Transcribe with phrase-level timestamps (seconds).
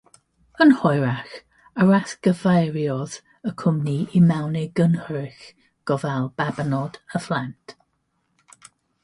[0.63, 1.33] Yn hwyrach,
[1.83, 3.17] arallgyfeiriodd
[3.51, 5.45] y cwmni i mewn i gynnyrch
[5.93, 7.77] gofal babanod a phlant.